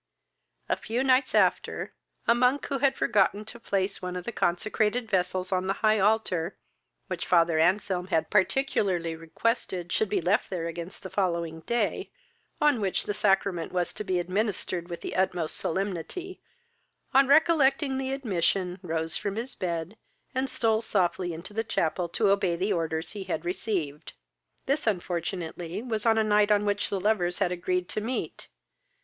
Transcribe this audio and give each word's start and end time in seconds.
A 0.67 0.75
few 0.75 1.03
nights 1.03 1.35
after, 1.35 1.93
a 2.27 2.33
monk, 2.33 2.65
who 2.65 2.79
had 2.79 2.95
forgotten 2.95 3.45
to 3.45 3.59
place 3.59 4.01
one 4.01 4.15
of 4.15 4.23
the 4.25 4.31
consecrated 4.31 5.07
vessels 5.07 5.51
on 5.51 5.67
the 5.67 5.73
high 5.85 5.99
altar, 5.99 6.57
which 7.05 7.27
father 7.27 7.59
Anselm 7.59 8.07
had 8.07 8.31
particularly 8.31 9.15
requested 9.15 9.91
should 9.91 10.09
be 10.09 10.19
left 10.19 10.49
there 10.49 10.65
against 10.65 11.03
the 11.03 11.11
following 11.11 11.59
day, 11.67 12.09
on 12.59 12.81
which 12.81 13.03
the 13.05 13.13
sacrament 13.13 13.71
was 13.71 13.93
to 13.93 14.03
be 14.03 14.19
administered 14.19 14.89
with 14.89 15.01
the 15.01 15.15
utmost 15.15 15.55
solemnity, 15.55 16.41
on 17.13 17.27
recollecting 17.27 17.99
the 17.99 18.11
omission, 18.11 18.79
rose 18.81 19.17
from 19.17 19.35
his 19.35 19.53
bed, 19.53 19.97
and 20.33 20.49
stole 20.49 20.81
softly 20.81 21.31
into 21.31 21.53
the 21.53 21.63
chapel 21.63 22.09
to 22.09 22.31
obey 22.31 22.55
the 22.55 22.73
orders 22.73 23.11
he 23.11 23.25
had 23.25 23.45
received. 23.45 24.13
This 24.65 24.87
unfortunately 24.87 25.83
was 25.83 26.07
a 26.07 26.13
night 26.15 26.49
on 26.49 26.65
which 26.65 26.89
the 26.89 26.99
lovers 26.99 27.37
had 27.37 27.51
agreed 27.51 27.87
to 27.89 28.01
meet. 28.01 28.47